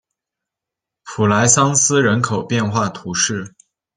[1.03, 3.53] 普莱桑斯人口变化图示